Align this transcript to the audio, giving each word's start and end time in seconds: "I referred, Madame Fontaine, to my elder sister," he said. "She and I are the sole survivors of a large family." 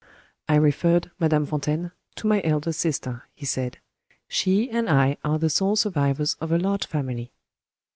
"I 0.49 0.55
referred, 0.55 1.11
Madame 1.19 1.45
Fontaine, 1.45 1.91
to 2.15 2.25
my 2.25 2.41
elder 2.43 2.73
sister," 2.73 3.27
he 3.35 3.45
said. 3.45 3.77
"She 4.27 4.67
and 4.71 4.89
I 4.89 5.17
are 5.23 5.37
the 5.37 5.47
sole 5.47 5.75
survivors 5.75 6.33
of 6.41 6.51
a 6.51 6.57
large 6.57 6.87
family." 6.87 7.31